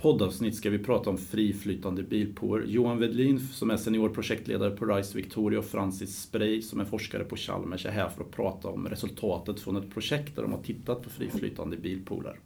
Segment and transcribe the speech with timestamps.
[0.00, 2.66] poddavsnitt ska vi prata om friflytande bilpooler.
[2.66, 7.24] Johan Wedlin som är senior projektledare på RISE Victoria och Francis Spray som är forskare
[7.24, 10.62] på Chalmers är här för att prata om resultatet från ett projekt där de har
[10.62, 12.38] tittat på friflytande bilpooler.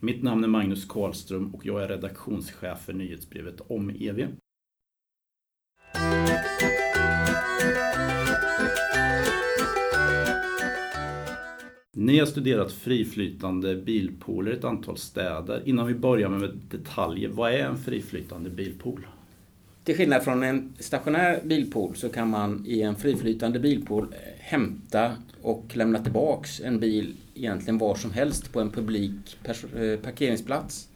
[0.00, 4.28] Mitt namn är Magnus Karlström och jag är redaktionschef för nyhetsbrevet om EV.
[12.04, 15.62] Ni har studerat friflytande bilpooler i ett antal städer.
[15.64, 19.06] Innan vi börjar med detaljer, vad är en friflytande bilpool?
[19.84, 25.12] Till skillnad från en stationär bilpool så kan man i en friflytande bilpool hämta
[25.42, 30.88] och lämna tillbaks en bil egentligen var som helst på en publik eh, parkeringsplats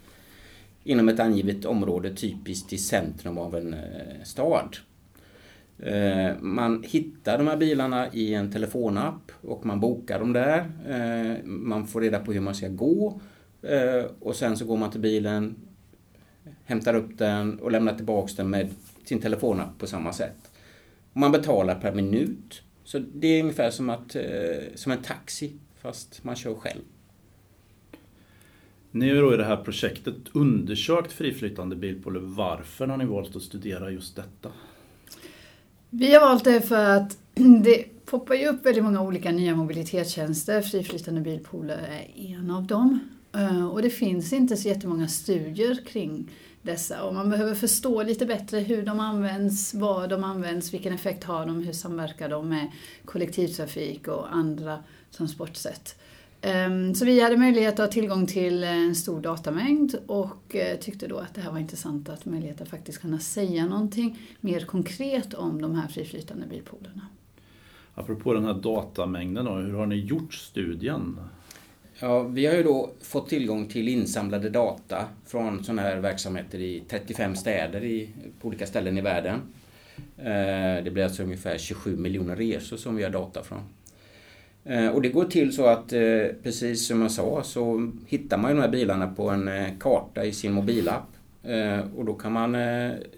[0.84, 4.76] inom ett angivet område, typiskt i centrum av en eh, stad.
[5.78, 10.58] Eh, man hittar de här bilarna i en telefonapp och man bokar dem där.
[10.88, 13.20] Eh, man får reda på hur man ska gå
[13.62, 15.56] eh, och sen så går man till bilen,
[16.64, 18.68] hämtar upp den och lämnar tillbaks den med
[19.04, 20.50] sin telefonapp på samma sätt.
[21.12, 22.62] Man betalar per minut.
[22.84, 24.16] Så det är ungefär som, att,
[24.74, 26.82] som en taxi fast man kör själv.
[28.90, 32.20] Ni har ju då i det här projektet undersökt friflytande bilpooler.
[32.20, 34.52] Varför har ni valt att studera just detta?
[35.90, 37.18] Vi har valt det för att
[37.64, 40.62] det poppar ju upp väldigt många olika nya mobilitetstjänster.
[40.62, 43.00] Friflytande bilpooler är en av dem.
[43.34, 46.30] Eh, och det finns inte så jättemånga studier kring
[46.62, 51.24] dessa och man behöver förstå lite bättre hur de används, var de används, vilken effekt
[51.24, 52.72] har de, hur samverkar de med
[53.04, 54.78] kollektivtrafik och andra
[55.16, 55.98] transportsätt.
[56.42, 61.06] Ehm, så vi hade möjlighet att ha tillgång till en stor datamängd och eh, tyckte
[61.06, 65.34] då att det här var intressant att möjlighet att faktiskt kunna säga någonting mer konkret
[65.34, 67.06] om de här friflytande bilpoolerna.
[67.94, 71.20] Apropå den här datamängden då, hur har ni gjort studien?
[72.00, 76.82] Ja, vi har ju då fått tillgång till insamlade data från sådana här verksamheter i
[76.88, 78.08] 35 städer i,
[78.40, 79.40] på olika ställen i världen.
[80.16, 83.60] Eh, det blir alltså ungefär 27 miljoner resor som vi har data från.
[84.68, 86.00] Eh, och det går till så att eh,
[86.42, 90.32] precis som jag sa så hittar man de här bilarna på en eh, karta i
[90.32, 91.06] sin mobilapp.
[91.96, 92.56] Och då kan man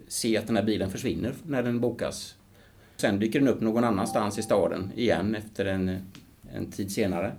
[0.09, 2.35] se att den här bilen försvinner när den bokas.
[2.97, 5.99] Sen dyker den upp någon annanstans i staden igen efter en,
[6.55, 7.33] en tid senare.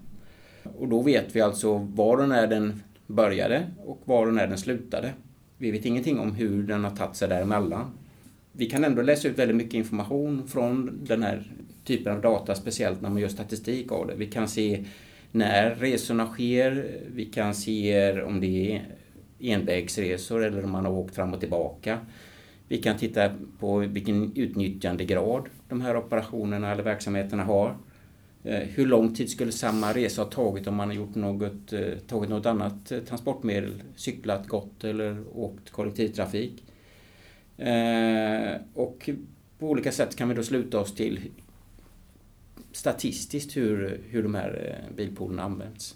[0.63, 4.57] Och då vet vi alltså var och när den började och var och när den
[4.57, 5.13] slutade.
[5.57, 7.91] Vi vet ingenting om hur den har tagit sig däremellan.
[8.51, 11.51] Vi kan ändå läsa ut väldigt mycket information från den här
[11.83, 14.15] typer av data, speciellt när man gör statistik av det.
[14.15, 14.85] Vi kan se
[15.31, 18.85] när resorna sker, vi kan se om det är
[19.39, 21.99] envägsresor eller om man har åkt fram och tillbaka.
[22.67, 27.75] Vi kan titta på vilken utnyttjandegrad de här operationerna eller verksamheterna har.
[28.43, 31.97] Eh, hur lång tid skulle samma resa ha tagit om man har gjort något, eh,
[32.07, 36.63] tagit något annat eh, transportmedel, cyklat, gått eller åkt kollektivtrafik.
[38.73, 39.09] Och
[39.59, 41.19] på olika sätt kan vi då sluta oss till
[42.71, 45.95] statistiskt hur, hur de här eh, bilpoolerna används.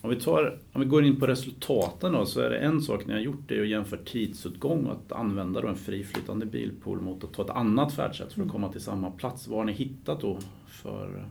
[0.00, 3.06] Om vi, tar, om vi går in på resultaten då, så är det en sak
[3.06, 7.00] ni har gjort det är att jämföra tidsåtgång och att använda då en friflytande bilpool
[7.00, 9.48] mot att ta ett annat färdsätt för att komma till samma plats.
[9.48, 10.38] Vad har ni hittat då
[10.68, 11.28] för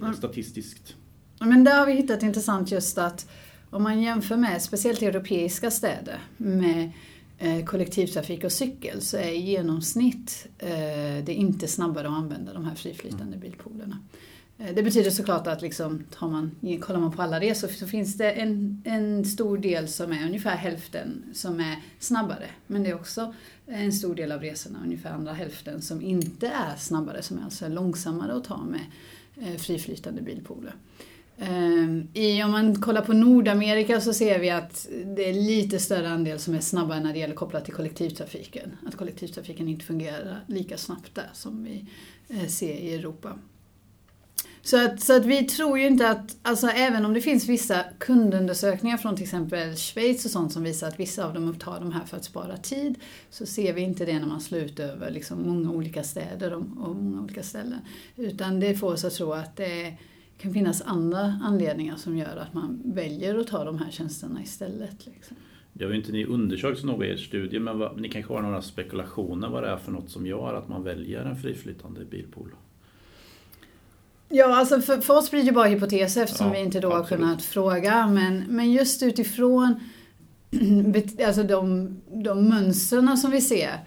[0.00, 0.14] mm.
[0.14, 0.96] statistiskt?
[1.40, 3.30] Men där har vi hittat intressant just att
[3.70, 6.90] om man jämför med speciellt europeiska städer med
[7.66, 12.74] kollektivtrafik och cykel så är i genomsnitt eh, det inte snabbare att använda de här
[12.74, 13.98] friflytande bilpoolerna.
[14.58, 18.18] Eh, det betyder såklart att liksom, tar man, kollar man på alla resor så finns
[18.18, 22.46] det en, en stor del som är ungefär hälften som är snabbare.
[22.66, 23.34] Men det är också
[23.66, 27.68] en stor del av resorna, ungefär andra hälften, som inte är snabbare, som är alltså
[27.68, 28.80] långsammare att ta med
[29.60, 30.74] friflytande bilpooler.
[31.38, 36.08] Ehm, I, om man kollar på Nordamerika så ser vi att det är lite större
[36.08, 38.76] andel som är snabbare när det gäller kopplat till kollektivtrafiken.
[38.86, 41.84] Att kollektivtrafiken inte fungerar lika snabbt där som vi
[42.28, 43.38] eh, ser i Europa.
[44.62, 47.84] Så att, så att vi tror ju inte att, alltså även om det finns vissa
[47.98, 51.92] kundundersökningar från till exempel Schweiz och sånt som visar att vissa av dem upptar de
[51.92, 52.94] här för att spara tid,
[53.30, 56.60] så ser vi inte det när man slår ut över liksom många olika städer och,
[56.60, 57.80] och många olika ställen.
[58.16, 59.96] Utan det får oss att tro att det är
[60.38, 65.06] kan finnas andra anledningar som gör att man väljer att ta de här tjänsterna istället.
[65.06, 65.36] Liksom.
[65.72, 68.32] Det har ju inte ni undersökt så noga i er studie, men vad, ni kanske
[68.32, 72.04] har några spekulationer vad det är för något som gör att man väljer en friflytande
[72.04, 72.50] bilpool?
[74.28, 77.10] Ja, alltså för, för oss blir det bara hypoteser eftersom ja, vi inte då absolut.
[77.10, 78.06] har kunnat fråga.
[78.06, 79.80] Men, men just utifrån
[81.26, 83.80] alltså de, de mönstren som vi ser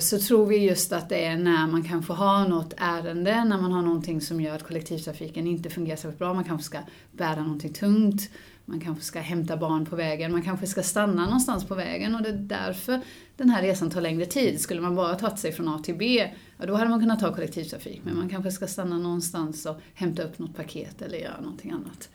[0.00, 3.72] så tror vi just att det är när man kanske har något ärende, när man
[3.72, 6.34] har någonting som gör att kollektivtrafiken inte fungerar så bra.
[6.34, 6.78] Man kanske ska
[7.12, 8.30] bära någonting tungt.
[8.70, 12.22] Man kanske ska hämta barn på vägen, man kanske ska stanna någonstans på vägen och
[12.22, 13.00] det är därför
[13.36, 14.60] den här resan tar längre tid.
[14.60, 17.34] Skulle man bara tagit sig från A till B, ja, då hade man kunnat ta
[17.34, 18.00] kollektivtrafik.
[18.04, 22.08] Men man kanske ska stanna någonstans och hämta upp något paket eller göra någonting annat.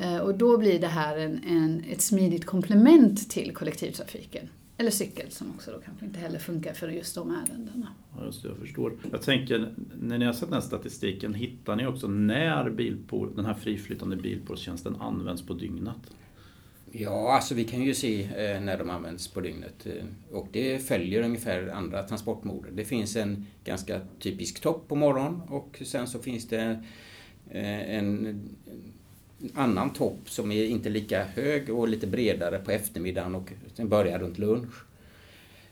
[0.00, 4.48] Eh, och då blir det här en, en, ett smidigt komplement till kollektivtrafiken.
[4.76, 7.88] Eller cykel som också då kanske inte heller funkar för just de ärendena.
[8.16, 8.92] Ja, just det, jag förstår.
[9.12, 13.44] Jag tänker, när ni har sett den här statistiken, hittar ni också när bilpool, den
[13.44, 15.96] här friflytande bilpoolstjänsten används på dygnet?
[16.92, 20.78] Ja, alltså vi kan ju se eh, när de används på dygnet eh, och det
[20.78, 22.68] följer ungefär andra transportmode.
[22.70, 26.84] Det finns en ganska typisk topp på morgonen och sen så finns det
[27.50, 28.40] eh, en
[29.54, 34.18] annan topp som är inte lika hög och lite bredare på eftermiddagen och sen börjar
[34.18, 34.74] runt lunch.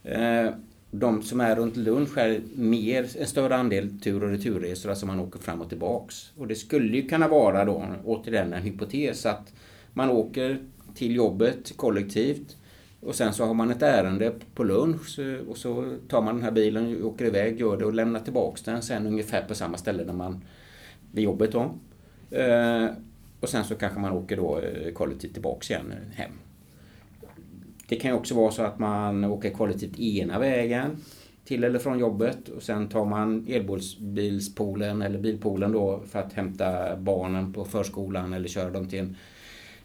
[0.03, 0.51] Eh,
[0.91, 5.21] de som är runt lunch är mer, en större andel tur och returresor, alltså man
[5.21, 6.33] åker fram och tillbaks.
[6.37, 9.53] Och det skulle ju kunna vara då, återigen en hypotes, att
[9.93, 10.59] man åker
[10.95, 12.57] till jobbet kollektivt.
[13.01, 16.45] Och sen så har man ett ärende på lunch eh, och så tar man den
[16.45, 20.05] här bilen, åker iväg, gör det och lämnar tillbaks den sen ungefär på samma ställe
[20.05, 20.45] där man
[21.13, 21.75] vid jobbet då.
[22.31, 22.87] Eh,
[23.43, 26.33] och sen så kanske man åker då eh, kollektivt tillbaks igen eh, hem.
[27.89, 30.97] Det kan ju också vara så att man åker kollektivt ena vägen
[31.45, 36.97] till eller från jobbet och sen tar man elbilspoolen eller bilpoolen då för att hämta
[36.97, 39.17] barnen på förskolan eller köra dem till en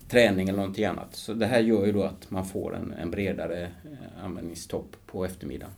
[0.09, 1.15] träning eller någonting annat.
[1.15, 5.25] Så det här gör ju då att man får en, en bredare eh, användningstopp på
[5.25, 5.73] eftermiddagen.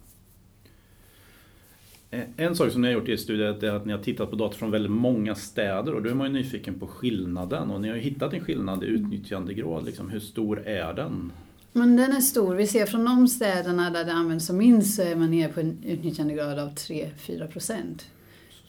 [2.11, 4.29] Eh, en sak som ni har gjort i er studie är att ni har tittat
[4.29, 7.81] på data från väldigt många städer och då är man ju nyfiken på skillnaden och
[7.81, 9.85] ni har ju hittat en skillnad i utnyttjandegrad.
[9.85, 11.31] Liksom, hur stor är den?
[11.73, 12.55] Men den är stor.
[12.55, 15.59] Vi ser från de städerna där det används som minst så är man nere på
[15.59, 18.05] en utnyttjandegrad av 3-4 procent.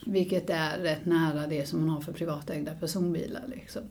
[0.07, 3.43] Vilket är rätt nära det som man har för privatägda personbilar.
[3.49, 3.83] Liksom.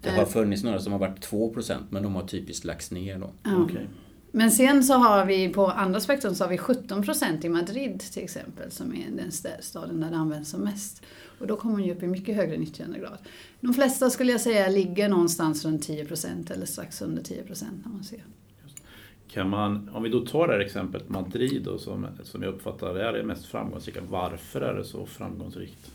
[0.00, 3.30] Det har funnits några som har varit 2% men de har typiskt lagts ner då.
[3.42, 3.56] Ja.
[3.56, 3.84] Okay.
[4.34, 8.24] Men sen så har vi på andra spektrum så har vi 17% i Madrid till
[8.24, 11.02] exempel som är den staden där det används som mest.
[11.38, 13.18] Och då kommer man ju upp i mycket högre nyttjandegrad.
[13.60, 18.04] De flesta skulle jag säga ligger någonstans runt 10% eller strax under 10% när man
[18.04, 18.24] ser.
[19.28, 22.94] Kan man, om vi då tar det här exemplet Madrid då, som, som jag uppfattar
[22.94, 24.00] är det mest framgångsrika.
[24.08, 25.90] Varför är det så framgångsrikt?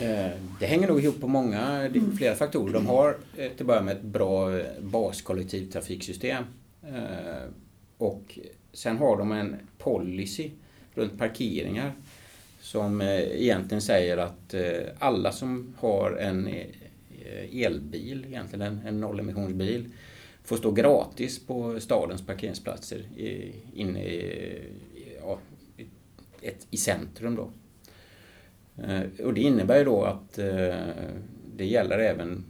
[0.00, 0.30] Eh,
[0.60, 2.72] det hänger nog ihop på många, flera faktorer.
[2.72, 6.44] De har eh, till att börja med ett bra baskollektivtrafiksystem.
[6.82, 7.50] Eh,
[7.98, 8.38] och
[8.72, 10.50] sen har de en policy
[10.94, 11.92] runt parkeringar
[12.60, 16.48] som eh, egentligen säger att eh, alla som har en
[17.52, 19.88] elbil, egentligen en nollemissionsbil,
[20.44, 23.02] får stå gratis på stadens parkeringsplatser
[23.74, 24.62] inne i,
[25.22, 25.38] ja,
[26.70, 27.36] i centrum.
[27.36, 27.50] Då.
[29.24, 30.34] Och det innebär ju då att
[31.56, 32.44] det gäller även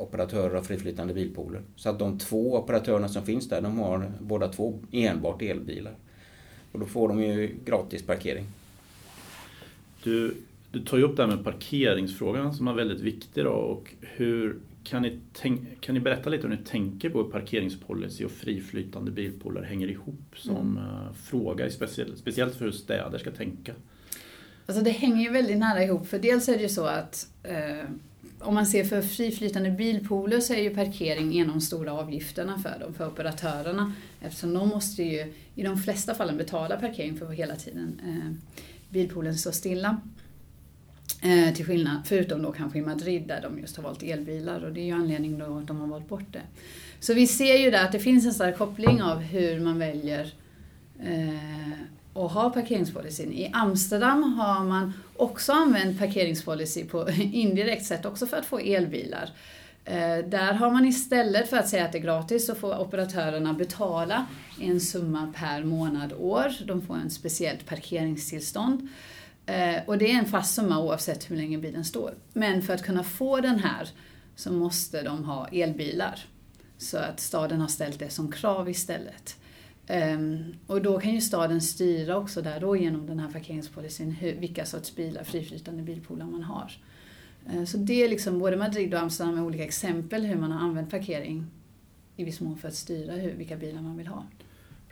[0.00, 1.62] operatörer av friflytande bilpooler.
[1.76, 5.94] Så att de två operatörerna som finns där, de har båda två enbart elbilar.
[6.72, 8.46] Och då får de ju gratis parkering.
[10.02, 10.34] Du,
[10.70, 14.56] du tar ju upp det här med parkeringsfrågan som är väldigt viktig då och hur
[14.84, 19.10] kan ni, tänk, kan ni berätta lite hur ni tänker på hur parkeringspolicy och friflytande
[19.10, 20.76] bilpooler hänger ihop som mm.
[20.76, 23.74] Eh, fråga, speciellt, speciellt för hur städer ska tänka?
[24.66, 27.84] Alltså det hänger ju väldigt nära ihop för dels är det ju så att eh,
[28.40, 32.58] om man ser för friflytande bilpooler så är ju parkering en av de stora avgifterna
[32.58, 33.92] för dem, för operatörerna.
[34.20, 38.50] Eftersom de måste ju i de flesta fallen betala parkering för att hela tiden eh,
[38.90, 40.00] bilpoolen står stilla.
[41.22, 44.72] Eh, till skillnad, förutom då kanske i Madrid där de just har valt elbilar och
[44.72, 46.42] det är ju anledningen då att de har valt bort det.
[47.00, 50.32] Så vi ser ju där att det finns en stark koppling av hur man väljer
[51.00, 51.72] eh,
[52.12, 53.32] och ha parkeringspolicyn.
[53.32, 59.30] I Amsterdam har man också använt parkeringspolicy på indirekt sätt också för att få elbilar.
[59.84, 63.52] Eh, där har man istället för att säga att det är gratis så får operatörerna
[63.52, 64.26] betala
[64.60, 66.52] en summa per månad år.
[66.66, 68.88] De får en speciellt parkeringstillstånd.
[69.46, 72.14] Eh, och det är en fast summa oavsett hur länge bilen står.
[72.32, 73.88] Men för att kunna få den här
[74.36, 76.24] så måste de ha elbilar.
[76.78, 79.36] Så att staden har ställt det som krav istället.
[79.88, 84.34] Um, och då kan ju staden styra också där då genom den här parkeringspolicyn hur,
[84.34, 86.72] vilka sorts bilar, friflytande bilpooler man har.
[87.54, 90.60] Uh, så det är liksom både Madrid och Amsterdam med olika exempel hur man har
[90.60, 91.46] använt parkering
[92.16, 94.24] i viss mån för att styra hur, vilka bilar man vill ha.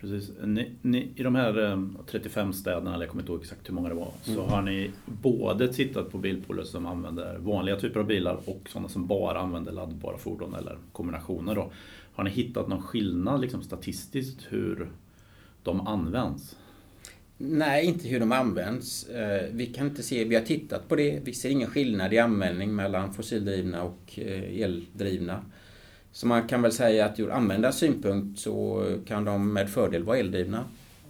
[0.01, 0.31] Precis.
[0.45, 3.89] Ni, ni, I de här 35 städerna, eller jag kommer inte ihåg exakt hur många
[3.89, 4.37] det var, mm.
[4.37, 8.89] så har ni både tittat på bilpooler som använder vanliga typer av bilar och sådana
[8.89, 11.55] som bara använder laddbara fordon eller kombinationer.
[11.55, 11.71] Då.
[12.19, 14.91] Har ni hittat någon skillnad liksom, statistiskt hur
[15.63, 16.57] de används?
[17.37, 19.09] Nej, inte hur de används.
[19.09, 22.19] Eh, vi kan inte se, vi har tittat på det, vi ser ingen skillnad i
[22.19, 25.45] användning mellan fossildrivna och eh, eldrivna.
[26.13, 30.19] Så man kan väl säga att ur användarens synpunkt så kan de med fördel vara
[30.19, 30.65] eldrivna.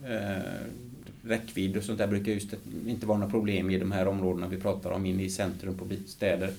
[0.05, 0.43] Eh,
[1.23, 2.55] räckvidd och sånt där brukar just
[2.87, 5.89] inte vara några problem i de här områdena vi pratar om, inne i centrum på
[6.07, 6.51] städer.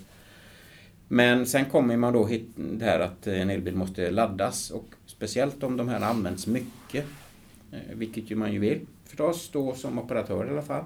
[1.11, 4.85] Men sen kommer man då hit det här att eh, en elbil måste laddas och
[5.05, 7.05] speciellt om de här används mycket,
[7.71, 10.83] eh, vilket ju man ju vill förstås då som operatör i alla fall.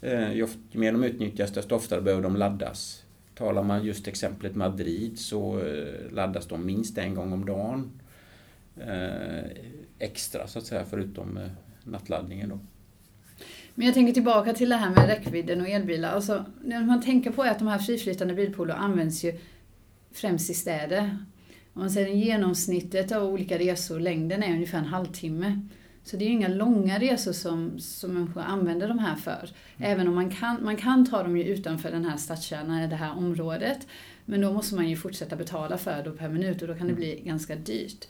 [0.00, 3.02] Eh, ju mer de utnyttjas desto oftare behöver de laddas.
[3.34, 5.62] Talar man just exemplet Madrid så
[6.10, 7.90] laddas de minst en gång om dagen
[9.98, 11.38] extra så att säga förutom
[11.84, 12.58] nattladdningen då.
[13.74, 16.12] Men jag tänker tillbaka till det här med räckvidden och elbilar.
[16.12, 19.38] Alltså, det man tänker på är att de här friflytande bilpooler används ju
[20.18, 21.18] främst i städer.
[21.72, 25.68] Om man säger genomsnittet av olika resor, längden är ungefär en halvtimme.
[26.04, 29.50] Så det är ju inga långa resor som, som människor använder de här för.
[29.76, 29.92] Mm.
[29.92, 33.16] Även om man kan, man kan ta dem ju utanför den här stadskärnan, det här
[33.16, 33.86] området.
[34.24, 36.92] Men då måste man ju fortsätta betala för det per minut och då kan det
[36.92, 37.00] mm.
[37.00, 38.04] bli ganska dyrt.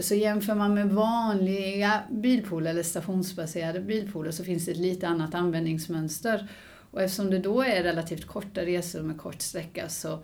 [0.00, 5.34] Så jämför man med vanliga bilpooler eller stationsbaserade bilpooler så finns det ett lite annat
[5.34, 6.48] användningsmönster.
[6.90, 10.18] Och eftersom det då är relativt korta resor med kort sträcka så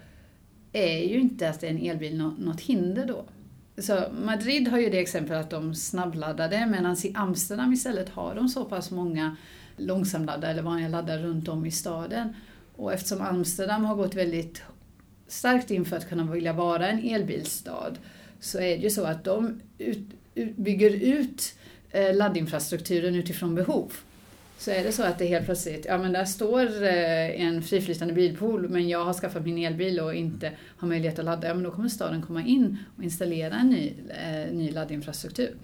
[0.73, 3.25] är ju inte att det är en elbil något hinder då.
[3.83, 8.49] Så Madrid har ju det exempel att de snabbladdade medan i Amsterdam istället har de
[8.49, 9.37] så pass många
[9.77, 12.35] långsamladdare eller vanliga laddare runt om i staden.
[12.77, 14.63] Och eftersom Amsterdam har gått väldigt
[15.29, 17.93] starkt in för att kunna vilja vara en elbilsstad
[18.41, 21.55] så är det ju så att de ut, ut, bygger ut
[21.91, 23.93] eh, laddinfrastrukturen utifrån behov.
[24.63, 28.15] Så är det så att det helt plötsligt, ja men där står eh, en friflytande
[28.15, 31.63] bilpool men jag har skaffat min elbil och inte har möjlighet att ladda, ja men
[31.63, 35.55] då kommer staden komma in och installera en ny, eh, ny laddinfrastruktur.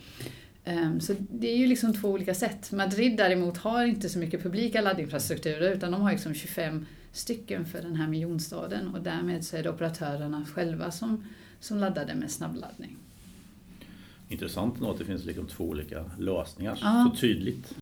[0.64, 2.72] Um, så det är ju liksom två olika sätt.
[2.72, 7.82] Madrid däremot har inte så mycket publika laddinfrastrukturer utan de har liksom 25 stycken för
[7.82, 11.24] den här miljonstaden och därmed så är det operatörerna själva som,
[11.60, 12.96] som laddar med snabbladdning.
[14.28, 17.10] Intressant ändå att det finns liksom två olika lösningar ja.
[17.12, 17.74] så tydligt.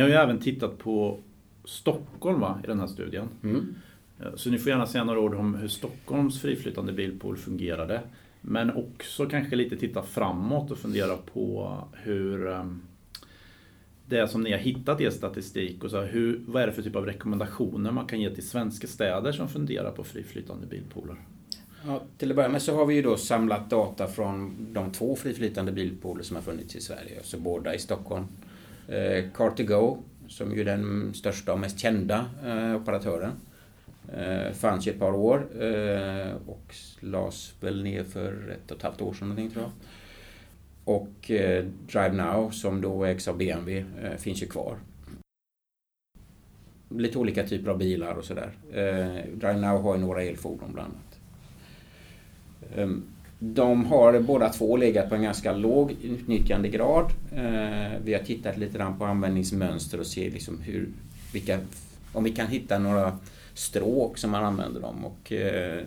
[0.00, 1.18] Ni har ju även tittat på
[1.64, 3.28] Stockholm va, i den här studien.
[3.42, 3.74] Mm.
[4.20, 8.00] Eh, så ni får gärna säga några ord om hur Stockholms friflytande bilpool fungerade.
[8.40, 12.82] Men också kanske lite titta framåt och fundera på hur ehm,
[14.06, 16.72] det som ni har hittat i er statistik och så här, hur, vad är det
[16.72, 21.16] för typ av rekommendationer man kan ge till svenska städer som funderar på friflytande bilpooler?
[21.86, 25.16] Ja, till att börja med så har vi ju då samlat data från de två
[25.16, 28.26] friflytande bilpooler som har funnits i Sverige, alltså båda i Stockholm.
[28.90, 33.32] Eh, Car2Go, som ju är den största och mest kända eh, operatören,
[34.12, 38.82] eh, fanns ju ett par år eh, och lades väl ner för ett och ett
[38.82, 39.72] halvt år sedan någonting tror jag.
[40.84, 44.76] Och eh, DriveNow som då ägs av BMW eh, finns ju kvar.
[46.88, 48.52] Lite olika typer av bilar och sådär.
[48.72, 51.20] Eh, Drive Now har ju några elfordon bland annat.
[52.76, 53.02] Ehm,
[53.42, 57.12] de har båda två legat på en ganska låg utnyttjandegrad.
[57.32, 60.88] Eh, vi har tittat lite grann på användningsmönster och ser liksom hur,
[61.32, 61.58] vilka,
[62.12, 63.18] om vi kan hitta några
[63.54, 65.04] stråk som man använder dem.
[65.04, 65.84] Och, eh,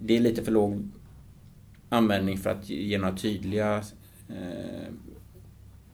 [0.00, 0.88] det är lite för låg
[1.88, 3.76] användning för att ge några tydliga
[4.28, 4.92] eh,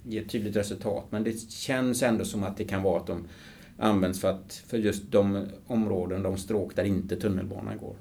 [0.03, 1.05] ge ett tydligt resultat.
[1.11, 3.25] Men det känns ändå som att det kan vara att de
[3.79, 7.97] används för, att, för just de områden, de stråk där inte tunnelbanan går.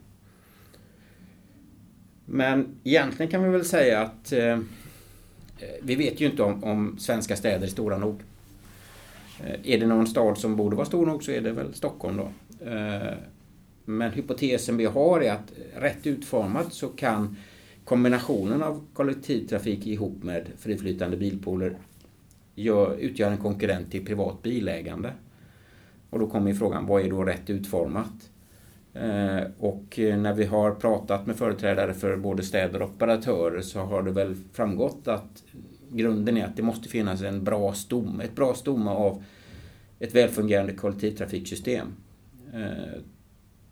[2.26, 4.60] Men egentligen kan vi väl säga att eh,
[5.82, 8.22] vi vet ju inte om, om, svenska städer är stora nog.
[9.44, 12.18] Eh, är det någon stad som borde vara stor nog så är det väl Stockholm
[12.18, 12.30] då.
[12.70, 13.14] Eh,
[13.86, 17.38] men hypotesen vi har är att rätt utformat så kan
[17.84, 21.78] kombinationen av kollektivtrafik ihop med friflytande bilpooler
[22.56, 25.12] gör, utgör en konkurrent till privat bilägande.
[26.10, 28.30] Och då kommer frågan, vad är då rätt utformat?
[28.96, 33.80] Eh, och eh, när vi har pratat med företrädare för både städer och operatörer så
[33.80, 35.44] har det väl framgått att
[35.92, 39.24] grunden är att det måste finnas en bra stomme, ett bra stomme av
[40.00, 41.88] ett välfungerande kollektivtrafiksystem.
[42.54, 43.02] Eh,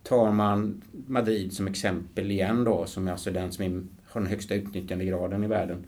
[0.03, 4.55] tar man Madrid som exempel igen då, som är alltså den som har den högsta
[4.55, 5.85] utnyttjandegraden i världen.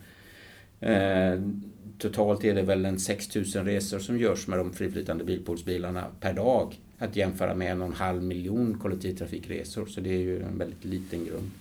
[1.97, 6.75] Totalt är det väl en 6000 resor som görs med de friflytande bilpoolsbilarna per dag
[6.97, 9.85] att jämföra med en och en halv miljon kollektivtrafikresor.
[9.85, 11.51] Så det är ju en väldigt liten grund.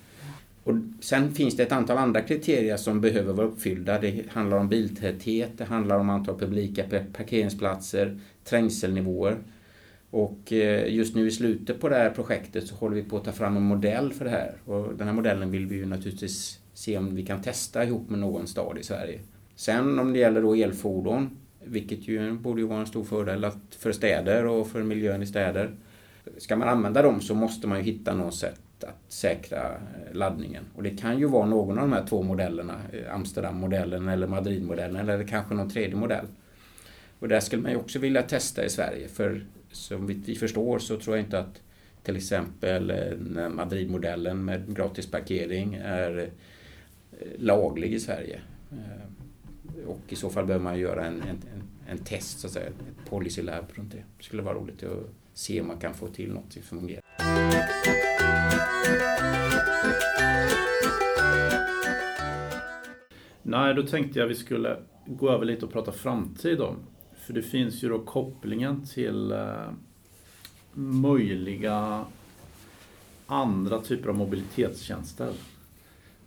[0.65, 3.99] Och sen finns det ett antal andra kriterier som behöver vara uppfyllda.
[4.01, 9.37] Det handlar om biltäthet, det handlar om antal publika parkeringsplatser, trängselnivåer.
[10.11, 13.25] Och eh, just nu i slutet på det här projektet så håller vi på att
[13.25, 14.55] ta fram en modell för det här.
[14.65, 18.19] Och den här modellen vill vi ju naturligtvis se om vi kan testa ihop med
[18.19, 19.21] någon stad i Sverige.
[19.57, 21.31] Sen om det gäller då elfordon
[21.65, 25.27] vilket ju borde ju vara en stor fördel att för städer och för miljön i
[25.27, 25.71] städer.
[26.39, 30.65] Ska man använda dem så måste man ju hitta något sätt att säkra eh, laddningen.
[30.75, 35.09] Och det kan ju vara någon av de här två modellerna, eh, Amsterdammodellen eller Madridmodellen
[35.09, 36.27] eller kanske någon tredje modell.
[37.19, 40.97] Och där skulle man ju också vilja testa i Sverige för som vi förstår så
[40.97, 41.61] tror jag inte att
[42.03, 46.31] till exempel eh, Madridmodellen med gratis parkering är
[47.39, 48.41] laglig i Sverige.
[49.87, 51.43] Och i så fall behöver man göra en, en,
[51.89, 54.05] en test, så att säga, ett policy lab runt det.
[54.19, 57.03] Det skulle vara roligt att se om man kan få till något som fungerar.
[63.43, 64.77] Nej, då tänkte jag vi skulle
[65.07, 66.77] gå över lite och prata framtid om.
[67.17, 69.71] För det finns ju då kopplingen till eh,
[70.73, 72.05] möjliga
[73.27, 75.33] andra typer av mobilitetstjänster.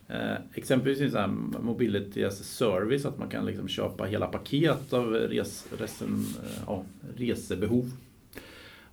[0.10, 1.28] Eh, exempelvis så här
[1.62, 6.64] Mobility as a service, att man kan liksom köpa hela paket av res, resen, eh,
[6.68, 6.84] ja,
[7.18, 7.92] resebehov.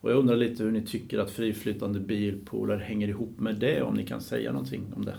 [0.00, 3.94] Och jag undrar lite hur ni tycker att friflytande bilpooler hänger ihop med det, om
[3.94, 5.16] ni kan säga någonting om det?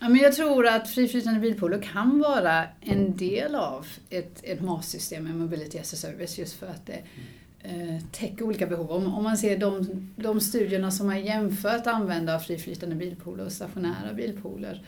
[0.00, 5.24] Ja, men jag tror att friflytande bilpooler kan vara en del av ett, ett MAS-system
[5.24, 7.02] med Mobility as a Service just för att det
[7.62, 8.90] eh, täcker olika behov.
[8.90, 9.86] Om, om man ser de,
[10.16, 14.82] de studierna som har jämfört användande av friflytande bilpooler och stationära bilpooler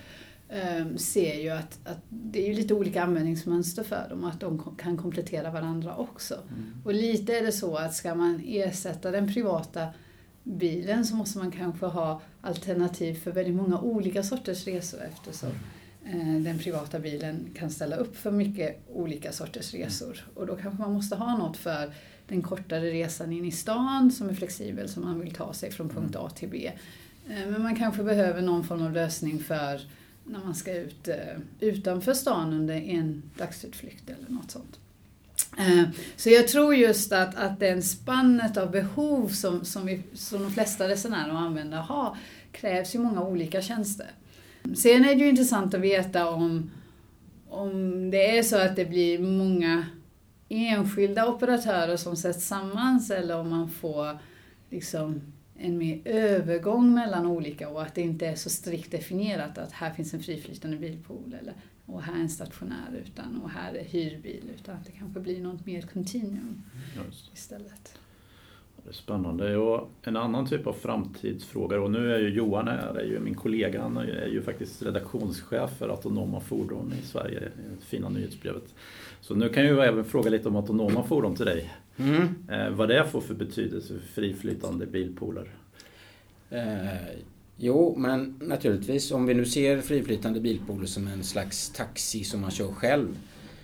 [0.48, 4.40] eh, ser ju att, att det är ju lite olika användningsmönster för dem och att
[4.40, 6.34] de kan komplettera varandra också.
[6.34, 6.72] Mm.
[6.84, 9.88] Och lite är det så att ska man ersätta den privata
[10.42, 15.50] bilen så måste man kanske ha alternativ för väldigt många olika sorters resor eftersom
[16.04, 16.44] mm.
[16.44, 20.28] den privata bilen kan ställa upp för mycket olika sorters resor.
[20.34, 21.92] Och då kanske man måste ha något för
[22.30, 25.88] den kortare resan in i stan som är flexibel som man vill ta sig från
[25.88, 26.72] punkt A till B.
[27.28, 29.80] Eh, men man kanske behöver någon form av lösning för
[30.24, 31.16] när man ska ut eh,
[31.60, 34.78] utanför stan under en dagsutflykt eller något sånt.
[35.58, 35.82] Eh,
[36.16, 40.52] så jag tror just att, att den spannet av behov som, som, vi, som de
[40.52, 42.16] flesta resenärer och användare har
[42.52, 44.10] krävs ju många olika tjänster.
[44.76, 46.70] Sen är det ju intressant att veta om,
[47.48, 49.86] om det är så att det blir många
[50.50, 54.18] enskilda operatörer som sätts samman eller om man får
[54.70, 55.20] liksom
[55.58, 59.90] en mer övergång mellan olika och att det inte är så strikt definierat att här
[59.90, 61.54] finns en friflytande bilpool eller
[61.86, 65.40] och här är en stationär utan och här är hyrbil utan att det kanske blir
[65.40, 66.62] något mer kontinuum
[67.32, 67.98] istället.
[68.84, 69.56] Det är spännande.
[69.56, 73.34] Och en annan typ av framtidsfråga och nu är ju Johan här, är ju min
[73.34, 78.74] kollega, han är ju faktiskt redaktionschef för autonoma fordon i Sverige, i det fina nyhetsbrevet.
[79.20, 81.70] Så nu kan jag ju även fråga lite om autonoma fordon till dig.
[81.96, 82.28] Mm.
[82.50, 85.48] Eh, vad det får för betydelse för friflytande bilpooler?
[86.50, 87.18] Eh,
[87.56, 92.50] jo, men naturligtvis om vi nu ser friflytande bilpooler som en slags taxi som man
[92.50, 93.16] kör själv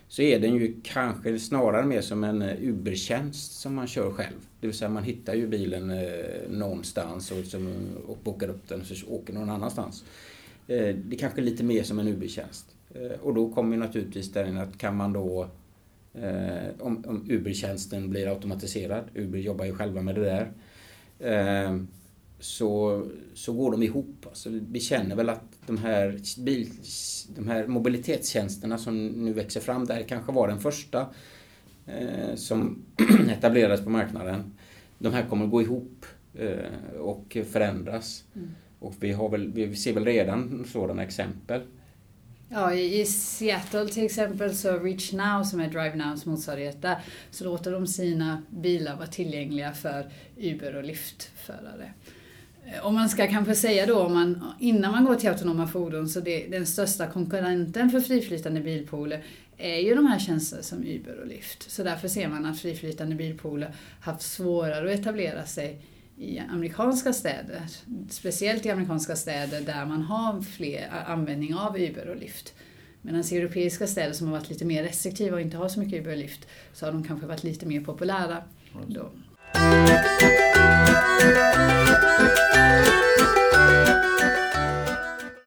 [0.09, 4.37] så är den ju kanske snarare mer som en eh, Ubertjänst som man kör själv.
[4.61, 7.75] Det vill säga man hittar ju bilen eh, någonstans och, som,
[8.07, 10.05] och bokar upp den och så åker någon annanstans.
[10.66, 12.76] Eh, det är kanske lite mer som en Ubertjänst.
[12.96, 15.48] Eh, och då kommer naturligtvis den att kan man då
[16.14, 20.52] eh, om, om Uber-tjänsten blir automatiserad, Uber jobbar ju själva med det där,
[21.18, 21.76] eh,
[22.38, 23.02] så,
[23.35, 24.26] så går de ihop.
[24.26, 26.70] Alltså, vi känner väl att de här, bil,
[27.37, 31.06] de här mobilitetstjänsterna som nu växer fram, där kanske var den första
[32.35, 32.82] som
[33.30, 34.52] etablerades på marknaden.
[34.98, 36.06] De här kommer gå ihop
[36.98, 38.24] och förändras.
[38.35, 38.48] Mm.
[38.78, 41.61] Och vi, har väl, vi ser väl redan sådana exempel.
[42.48, 46.98] Ja, i Seattle till exempel så Reach Now som är Drive Nows motsvarighet där
[47.30, 51.92] så låter de sina bilar vara tillgängliga för Uber och Lyft-förare.
[52.66, 56.09] Eh, om man ska kanske säga då, om man, innan man går till autonoma fordon,
[56.09, 59.24] så det, den största konkurrenten för friflytande bilpooler
[59.56, 61.70] är ju de här tjänster som Uber och Lyft.
[61.70, 65.80] Så därför ser man att friflytande bilpooler haft svårare att etablera sig
[66.18, 67.62] i amerikanska städer.
[68.11, 72.55] Speciellt i amerikanska städer där man har fler användning av Uber och Lyft.
[73.02, 76.00] Medan i europeiska städer som har varit lite mer restriktiva och inte har så mycket
[76.00, 78.42] Uber och Lyft så har de kanske varit lite mer populära.
[78.87, 79.11] Då.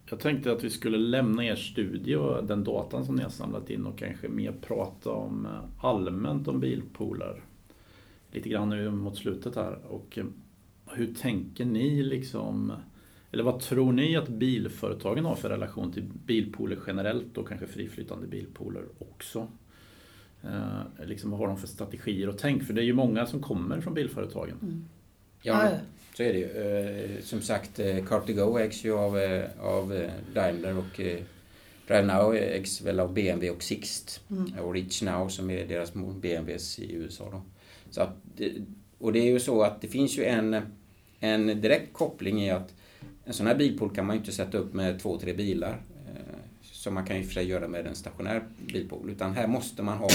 [0.10, 3.70] Jag tänkte att vi skulle lämna er studie och den datan som ni har samlat
[3.70, 7.42] in och kanske mer prata om eh, allmänt om bilpooler.
[8.32, 9.80] Lite grann nu mot slutet här.
[9.88, 10.26] Och eh,
[10.94, 12.74] hur tänker ni liksom,
[13.32, 18.28] eller vad tror ni att bilföretagen har för relation till bilpooler generellt och kanske friflytande
[18.28, 19.48] bilpooler också?
[20.44, 22.64] Eh, liksom, vad har de för strategier och tänk?
[22.64, 24.58] För det är ju många som kommer från bilföretagen.
[24.62, 24.86] Mm.
[25.42, 25.72] Ja,
[26.18, 27.16] så är det ju.
[27.16, 31.02] Eh, som sagt, eh, Car2Go ägs ju av, eh, av Daimler och
[31.88, 34.22] Drive Now ägs väl av BMW och Sixt.
[34.30, 34.60] Mm.
[34.60, 37.30] Och Rich Now som är deras BMWs i USA.
[37.32, 37.42] Då.
[37.90, 38.16] Så att,
[38.98, 40.62] och det är ju så att det finns ju en,
[41.20, 42.74] en direkt koppling är att
[43.26, 45.82] en sån här bilpool kan man ju inte sätta upp med två, tre bilar.
[46.08, 49.10] Eh, som man kan ju för sig göra med en stationär bilpool.
[49.10, 50.10] Utan här måste man ha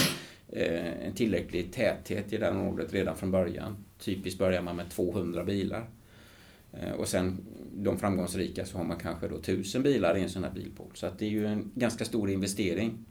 [0.48, 3.76] eh, en tillräcklig täthet i det här området redan från början.
[3.98, 5.86] Typiskt börjar man med 200 bilar.
[6.72, 7.38] Eh, och sen
[7.72, 10.90] de framgångsrika så har man kanske då 1000 bilar i en sån här bilpool.
[10.94, 13.04] Så att det är ju en ganska stor investering.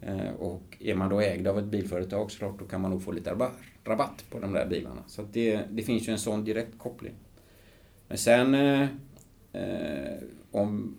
[0.00, 3.02] Eh, och är man då ägd av ett bilföretag så klart, då kan man nog
[3.02, 3.30] få lite
[3.84, 5.02] rabatt på de där bilarna.
[5.06, 7.14] Så det, det finns ju en sån direkt koppling.
[8.08, 8.88] Men sen eh,
[9.52, 10.18] eh,
[10.50, 10.96] om,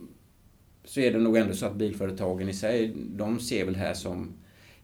[0.83, 4.33] så är det nog ändå så att bilföretagen i sig, de ser väl här som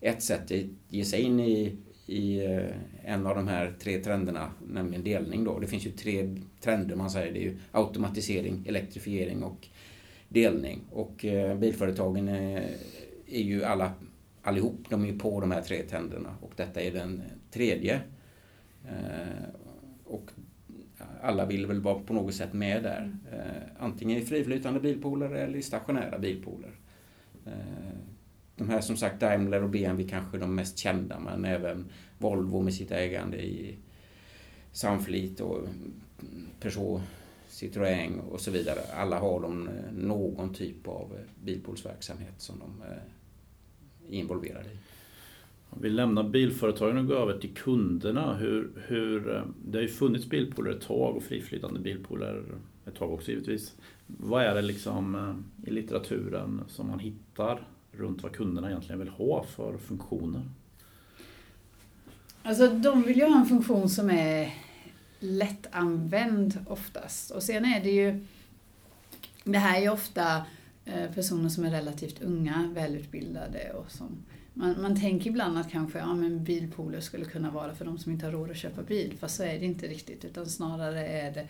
[0.02, 0.58] ett sätt att
[0.90, 5.44] ge sig in i, i eh, en av de här tre trenderna, nämligen delning.
[5.44, 5.60] Då.
[5.60, 7.34] Det finns ju tre trender man säger.
[7.34, 9.68] Det är ju automatisering, elektrifiering och
[10.30, 10.82] delning.
[10.92, 12.70] Och eh, bilföretagen är,
[13.36, 13.94] är ju alla,
[14.42, 18.02] allihop, de är på de här tre trenderna och detta är den tredje.
[18.86, 19.44] Eh,
[20.04, 20.32] och
[21.22, 23.02] alla vill väl vara på något sätt med där.
[23.02, 23.20] Mm.
[23.32, 26.72] Eh, antingen i friflytande bilpooler eller i stationära bilpooler.
[27.46, 27.98] Eh,
[28.56, 31.86] de här som sagt Daimler och BMW kanske är de mest kända men även
[32.18, 33.78] Volvo med sitt ägande i
[34.72, 35.60] Sunfleet och
[36.60, 37.02] Peugeot,
[37.50, 38.80] Citroën och så vidare.
[38.94, 42.84] Alla har de någon typ av bilpoolsverksamhet som de
[44.16, 44.78] involverade i.
[45.82, 48.36] Vi lämnar bilföretagen och går över till kunderna.
[48.36, 52.44] Hur, hur, eh, det har ju funnits bilpooler ett tag och friflytande bilpooler
[52.86, 53.74] ett tag också givetvis.
[54.08, 59.10] Vad är det liksom eh, i litteraturen som man hittar runt vad kunderna egentligen vill
[59.10, 60.42] ha för funktioner?
[62.44, 64.54] Alltså de vill ju ha en funktion som är
[65.20, 67.32] lättanvänd oftast.
[67.32, 68.26] Och sen är det ju,
[69.44, 70.46] det här är ju ofta
[70.86, 76.00] Eh, personer som är relativt unga, välutbildade och som man, man tänker ibland att kanske
[76.00, 79.14] ja, men bilpooler skulle kunna vara för de som inte har råd att köpa bil,
[79.20, 80.26] fast så är det inte riktigt.
[80.26, 81.48] Utan snarare är det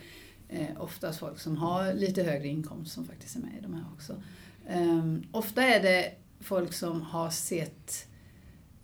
[0.50, 3.84] eh, oftast folk som har lite högre inkomst som faktiskt är med i de här
[3.96, 4.22] också.
[4.70, 8.08] Um, ofta är det folk som har sett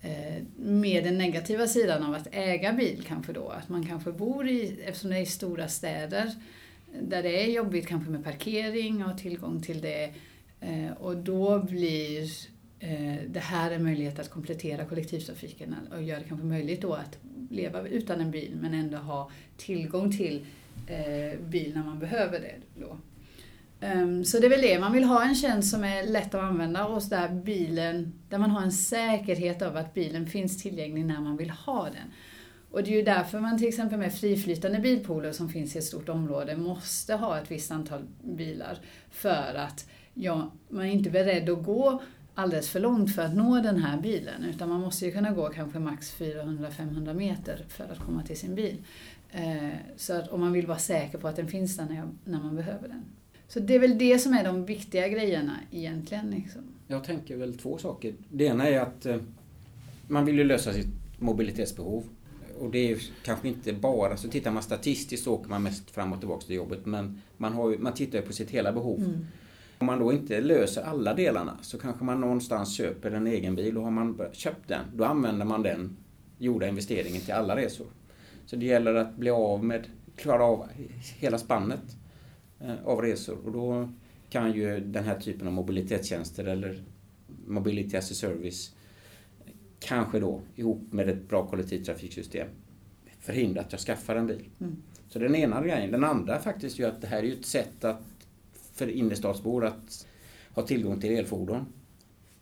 [0.02, 3.50] eh, med den negativa sidan av att äga bil kanske då.
[3.50, 6.32] Att man kanske bor i, eftersom det är i stora städer,
[7.02, 10.14] där det är jobbigt kanske med parkering och tillgång till det.
[10.62, 12.30] Eh, och då blir
[12.80, 17.18] Eh, det här en möjlighet att komplettera kollektivtrafiken och göra det kanske möjligt då att
[17.50, 20.46] leva utan en bil men ändå ha tillgång till
[20.88, 22.56] eh, bil när man behöver det.
[22.82, 22.98] Då.
[23.82, 26.44] Ehm, så det är väl det, man vill ha en tjänst som är lätt att
[26.44, 31.22] använda och där, bilen, där man har en säkerhet av att bilen finns tillgänglig när
[31.22, 32.14] man vill ha den.
[32.72, 35.86] Och det är ju därför man till exempel med friflytande bilpooler som finns i ett
[35.86, 38.78] stort område måste ha ett visst antal bilar.
[39.12, 42.02] För att ja, man är inte beredd att gå
[42.36, 44.44] alldeles för långt för att nå den här bilen.
[44.44, 48.56] Utan man måste ju kunna gå kanske max 400-500 meter för att komma till sin
[48.56, 48.76] bil.
[49.32, 52.56] Eh, så att om man vill vara säker på att den finns där när, man
[52.56, 53.04] behöver den.
[53.48, 56.30] Så det är väl det som är de viktiga grejerna egentligen.
[56.32, 56.62] Liksom.
[56.88, 58.14] Jag tänker väl två saker.
[58.30, 59.18] Det ena är att eh,
[60.08, 60.88] man vill ju lösa sitt
[61.20, 62.04] mobilitetsbehov.
[62.60, 66.14] Och det är kanske inte bara, så tittar man statistiskt så åker man mest fram
[66.14, 66.86] och tillbaka till jobbet.
[66.86, 69.00] Men man, har, man tittar ju på sitt hela behov.
[69.00, 69.26] Mm.
[69.80, 73.78] Om man då inte löser alla delarna så kanske man någonstans köper en egen bil
[73.78, 75.98] och har man köpt den, då använder man den
[76.38, 77.88] gjorda investeringen till alla resor.
[78.46, 80.68] Så det gäller att bli av med, klara av
[81.20, 81.98] hela spannet
[82.60, 83.90] eh, av resor och då
[84.30, 86.84] kan ju den här typen av mobilitetstjänster eller
[87.48, 88.76] Mobility as a Service
[89.80, 92.48] kanske då ihop med ett bra kollektivtrafiksystem
[93.20, 94.50] förhindra att jag skaffar en bil.
[94.60, 94.76] Mm.
[95.10, 95.92] Så den ena grejen.
[95.92, 98.02] Den andra är faktiskt ju att det här är ju ett sätt att
[98.80, 100.08] för innerstadsbor att
[100.54, 101.66] ha tillgång till elfordon.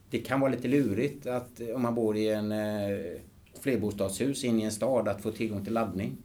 [0.10, 2.98] Det kan vara lite lurigt att om man bor i en eh,
[3.60, 6.18] flerbostadshus in i en stad att få tillgång till laddning.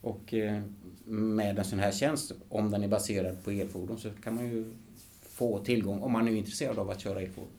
[0.00, 0.62] Och eh,
[1.04, 4.72] med en sån här tjänst, om den är baserad på elfordon, så kan man ju
[5.22, 7.50] få tillgång om man är intresserad av att köra elfordon.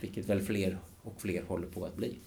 [0.00, 2.18] Vilket väl fler och fler håller på att bli.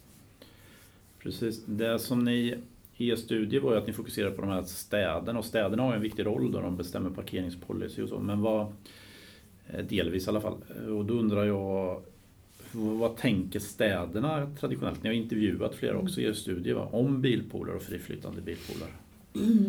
[1.19, 1.62] Precis.
[1.65, 2.57] Det som ni
[2.97, 5.95] er studie var ju att ni fokuserar på de här städerna och städerna har ju
[5.95, 8.19] en viktig roll då de bestämmer parkeringspolicy och så.
[8.19, 8.62] Men vad,
[9.67, 10.57] eh, delvis i alla fall.
[10.89, 12.01] Och då undrar jag
[12.71, 15.03] vad tänker städerna traditionellt?
[15.03, 16.89] Ni har intervjuat flera också i er studie va?
[16.91, 18.88] om bilpooler och friflytande bilpooler.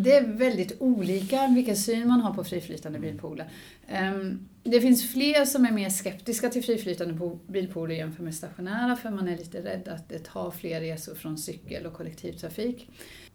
[0.04, 3.10] Det är väldigt olika vilken syn man har på friflytande mm.
[3.10, 3.46] bilpooler.
[3.86, 9.10] Ehm, det finns fler som är mer skeptiska till friflytande bilpooler jämfört med stationära för
[9.10, 12.90] man är lite rädd att det tar fler resor från cykel och kollektivtrafik.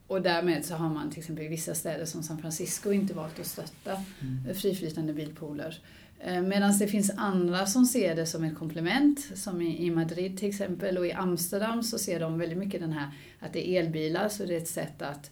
[0.07, 3.39] och därmed så har man till exempel i vissa städer som San Francisco inte valt
[3.39, 3.91] att stötta
[4.21, 4.55] mm.
[4.55, 5.81] friflytande bilpooler.
[6.19, 10.49] Eh, Medan det finns andra som ser det som ett komplement, som i Madrid till
[10.49, 14.29] exempel och i Amsterdam så ser de väldigt mycket den här att det är elbilar
[14.29, 15.31] så det är ett sätt att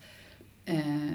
[0.65, 1.11] Eh,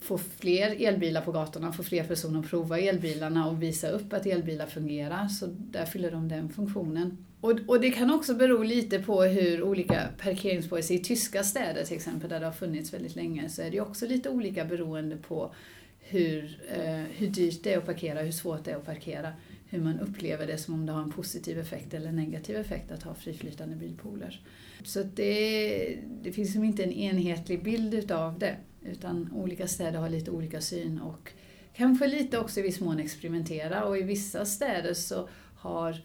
[0.00, 4.26] få fler elbilar på gatorna, få fler personer att prova elbilarna och visa upp att
[4.26, 5.28] elbilar fungerar.
[5.28, 7.24] Så där fyller de den funktionen.
[7.40, 11.96] Och, och det kan också bero lite på hur olika parkeringspolicy i tyska städer till
[11.96, 15.54] exempel, där det har funnits väldigt länge, så är det också lite olika beroende på
[16.00, 19.32] hur, eh, hur dyrt det är att parkera, hur svårt det är att parkera,
[19.66, 23.02] hur man upplever det som om det har en positiv effekt eller negativ effekt att
[23.02, 24.40] ha friflytande bilpooler.
[24.84, 28.56] Så det, det finns liksom inte en enhetlig bild utav det,
[28.88, 31.32] utan olika städer har lite olika syn och
[31.74, 35.96] kanske lite också i viss mån experimentera och i vissa städer så har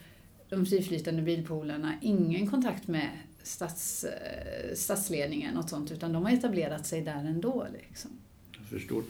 [0.50, 3.10] de friflytande bilpoolerna ingen kontakt med
[3.44, 7.68] stats, eh, stadsledningen och sånt utan de har etablerat sig där ändå.
[7.74, 8.12] Liksom.
[8.58, 9.04] Jag förstår.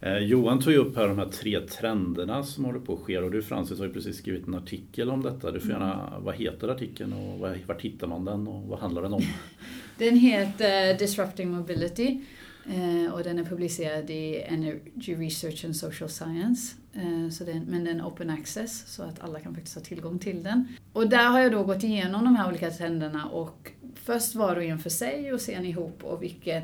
[0.00, 3.18] Eh, Johan tog ju upp här de här tre trenderna som håller på att ske
[3.18, 5.50] och du Francis har ju precis skrivit en artikel om detta.
[5.50, 6.24] Du får gärna, mm.
[6.24, 9.22] vad heter artikeln och var, var hittar man den och vad handlar den om?
[9.98, 12.20] den heter Disrupting Mobility
[12.68, 16.76] eh, och den är publicerad i Energy Research and Social Science.
[16.92, 20.18] Eh, så den, men den är open access så att alla kan faktiskt ha tillgång
[20.18, 20.68] till den.
[20.92, 24.64] Och där har jag då gått igenom de här olika trenderna och först var och
[24.64, 26.62] en för sig och sen ihop och vilken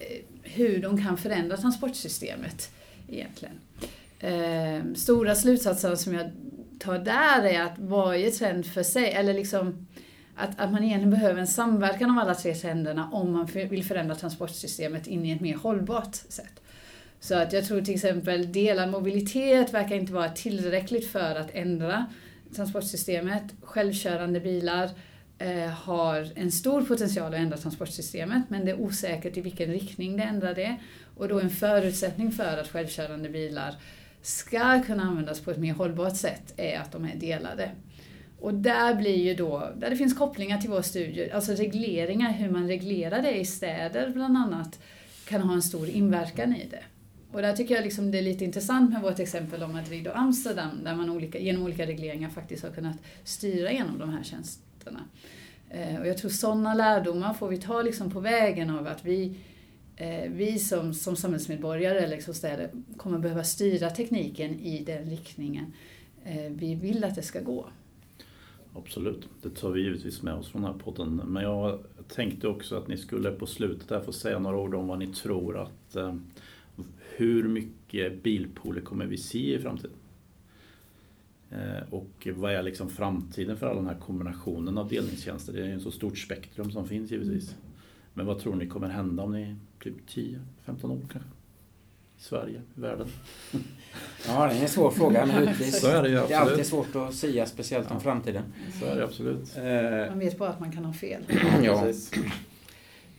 [0.00, 2.70] Eh, hur de kan förändra transportsystemet
[3.08, 3.60] egentligen.
[4.18, 6.30] Eh, stora slutsatser som jag
[6.78, 9.86] tar där är att varje trend för sig, eller liksom
[10.40, 14.14] att, att man egentligen behöver en samverkan av alla tre trenderna om man vill förändra
[14.14, 16.60] transportsystemet in i ett mer hållbart sätt.
[17.20, 22.06] Så att jag tror till exempel delad mobilitet verkar inte vara tillräckligt för att ändra
[22.56, 23.42] transportsystemet.
[23.62, 24.90] Självkörande bilar
[25.40, 30.16] Eh, har en stor potential att ändra transportsystemet men det är osäkert i vilken riktning
[30.16, 30.76] det ändrar det.
[31.16, 33.74] Och då en förutsättning för att självkörande bilar
[34.22, 37.70] ska kunna användas på ett mer hållbart sätt är att de är delade.
[38.40, 42.50] Och där blir ju då, där det finns kopplingar till vår studie, alltså regleringar, hur
[42.50, 44.80] man reglerar det i städer bland annat,
[45.24, 46.82] kan ha en stor inverkan i det.
[47.32, 50.18] Och där tycker jag liksom det är lite intressant med vårt exempel om Madrid och
[50.18, 55.00] Amsterdam, där man olika, genom olika regleringar faktiskt har kunnat styra genom de här tjänsterna
[55.70, 59.34] eh, och jag tror sådana lärdomar får vi ta liksom på vägen av att vi,
[59.96, 65.72] eh, vi som, som samhällsmedborgare eller liksom städer kommer behöva styra tekniken i den riktningen
[66.24, 67.66] eh, vi vill att det ska gå.
[68.74, 71.16] Absolut, det tar vi givetvis med oss från den här podden.
[71.16, 71.78] Men jag
[72.08, 75.06] tänkte också att ni skulle på slutet här få säga några ord om vad ni
[75.06, 75.96] tror att
[77.16, 79.96] hur mycket bilpooler kommer vi se i framtiden?
[81.50, 85.52] Eh, och vad är liksom framtiden för all den här kombinationen av delningstjänster?
[85.52, 87.56] Det är ju ett så stort spektrum som finns givetvis.
[88.14, 90.38] Men vad tror ni kommer hända om ni typ 10-15
[90.84, 91.30] år kanske?
[92.20, 93.08] Sverige, i världen?
[94.26, 95.80] Ja, det är en svår fråga naturligtvis.
[95.80, 96.14] Så är det ju.
[96.14, 97.94] Det är alltid svårt att säga, speciellt ja.
[97.94, 98.42] om framtiden.
[98.80, 99.56] Så är det absolut.
[99.56, 101.22] Eh, man vet bara att man kan ha fel.
[101.62, 101.82] ja.
[101.82, 102.12] Precis.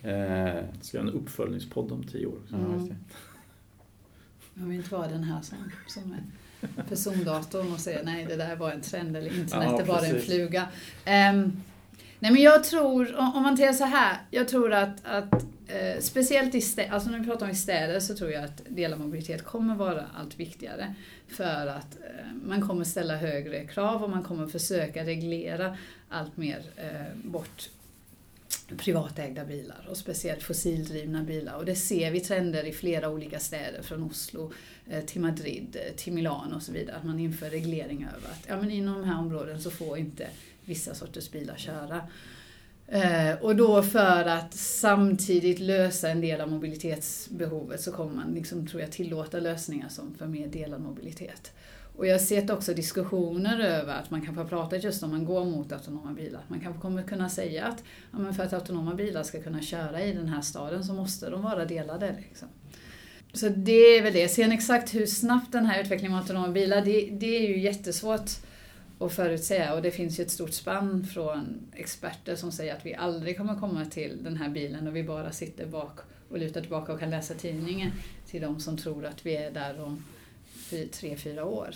[0.04, 2.40] Eh, ska göra en uppföljningspodd om tio år.
[2.54, 2.96] Mm.
[4.54, 8.56] Jag vill inte vara den här som, som är persondatorn och säga nej det där
[8.56, 10.62] var en trend eller internet ja, det var en fluga.
[10.62, 11.64] Um,
[12.20, 16.55] nej men jag tror, om man tänker så här, jag tror att, att eh, speciellt
[16.55, 19.45] i städer, alltså när vi pratar om i städer så tror jag att delad mobilitet
[19.45, 20.95] kommer vara allt viktigare.
[21.27, 25.77] För att eh, man kommer ställa högre krav och man kommer försöka reglera
[26.10, 27.69] allt mer eh, bort
[28.77, 31.55] privatägda bilar och speciellt fossildrivna bilar.
[31.55, 34.51] Och det ser vi trender i flera olika städer, från Oslo
[34.89, 36.95] eh, till Madrid, eh, till Milano och så vidare.
[36.95, 40.27] Att man inför regleringar över att ja, men inom de här områdena så får inte
[40.65, 42.01] vissa sorters bilar köra.
[42.91, 48.67] Eh, och då för att samtidigt lösa en del av mobilitetsbehovet så kommer man, liksom,
[48.67, 51.51] tror jag, tillåta lösningar som för mer delad mobilitet.
[51.97, 55.25] Och jag har sett också diskussioner över att man kanske har pratat just om man
[55.25, 56.41] går mot autonoma bilar.
[56.47, 60.04] Man kanske kommer kunna säga att ja, men för att autonoma bilar ska kunna köra
[60.04, 62.15] i den här staden så måste de vara delade.
[62.30, 62.47] Liksom.
[63.34, 64.27] Så det är väl det.
[64.27, 68.32] Sen exakt hur snabbt den här utvecklingen med autonoma bilar, det, det är ju jättesvårt
[69.02, 69.74] att förutsäga.
[69.74, 73.56] Och det finns ju ett stort spann från experter som säger att vi aldrig kommer
[73.56, 77.10] komma till den här bilen och vi bara sitter bak och lutar tillbaka och kan
[77.10, 77.92] läsa tidningen.
[78.28, 80.04] Till de som tror att vi är där om
[80.92, 81.76] tre, fyra år.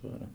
[0.00, 0.26] Så är det.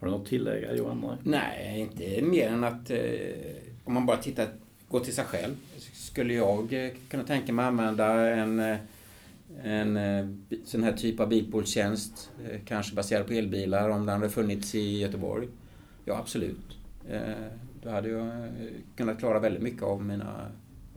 [0.00, 1.18] Har du något att tillägga Johan?
[1.22, 2.98] Nej, inte mer än att eh,
[3.84, 4.48] om man bara tittar,
[4.88, 5.56] går till sig själv.
[5.92, 8.76] Skulle jag eh, kunna tänka mig använda en, eh,
[9.62, 10.26] en eh,
[10.64, 14.98] sån här typ av bilpoolstjänst, eh, kanske baserad på elbilar, om den hade funnits i
[14.98, 15.48] Göteborg?
[16.04, 16.78] Ja, absolut.
[17.08, 17.20] Eh,
[17.82, 18.52] då hade jag
[18.96, 20.46] kunnat klara väldigt mycket av mina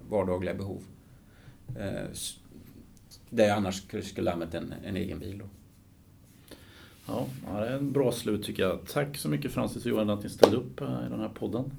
[0.09, 0.83] vardagliga behov.
[3.29, 5.37] Där jag annars skulle använt en, en egen bil.
[5.37, 5.45] Då.
[7.07, 8.79] Ja, det är en bra slut tycker jag.
[8.87, 11.71] Tack så mycket Francis och Johan att ni ställde upp i den här podden.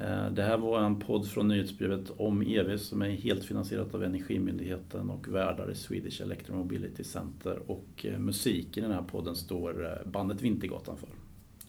[0.00, 4.04] Eh, det här var en podd från nyhetsbrevet om EV som är helt finansierat av
[4.04, 7.58] Energimyndigheten och värdar i Swedish Electromobility Center.
[7.66, 11.08] Och eh, musiken i den här podden står eh, bandet Vintergatan för.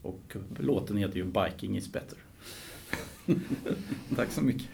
[0.01, 2.17] Och låten heter ju Biking is better.
[4.15, 4.69] Tack så mycket.